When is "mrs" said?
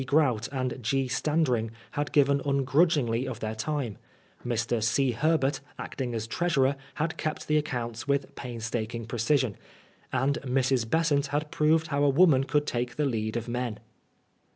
10.41-10.89